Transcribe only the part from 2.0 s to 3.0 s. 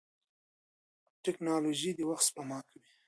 وخت سپما کوي.